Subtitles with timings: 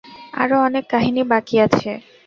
[0.33, 1.89] আরও অনেক কাহিনি বাকি আছে।